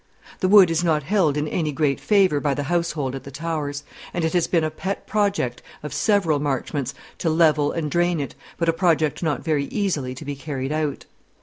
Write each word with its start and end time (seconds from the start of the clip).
The 0.39 0.47
wood 0.47 0.71
is 0.71 0.83
not 0.83 1.03
held 1.03 1.37
in 1.37 1.47
any 1.47 1.71
great 1.71 1.99
favour 1.99 2.39
by 2.39 2.55
the 2.55 2.63
household 2.63 3.13
at 3.13 3.23
the 3.23 3.29
Towers; 3.29 3.83
and 4.15 4.25
it 4.25 4.33
has 4.33 4.47
been 4.47 4.63
a 4.63 4.71
pet 4.71 5.05
project 5.05 5.61
of 5.83 5.93
several 5.93 6.39
Marchmonts 6.39 6.95
to 7.19 7.29
level 7.29 7.71
and 7.71 7.91
drain 7.91 8.19
it, 8.19 8.33
but 8.57 8.67
a 8.67 8.73
project 8.73 9.21
not 9.21 9.43
very 9.43 9.65
easily 9.65 10.15
to 10.15 10.25
be 10.25 10.35
carried 10.35 10.71
out. 10.71 11.05